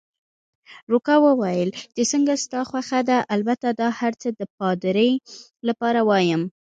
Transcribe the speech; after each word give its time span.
روکا 0.91 1.15
وویل: 1.25 1.69
چې 1.95 2.03
څنګه 2.11 2.33
ستا 2.43 2.59
خوښه 2.69 2.99
ده، 3.09 3.17
البته 3.35 3.67
دا 3.79 3.89
هرڅه 3.99 4.27
د 4.39 4.41
پادري 4.57 5.11
لپاره 5.67 5.99
وایم. 6.09 6.41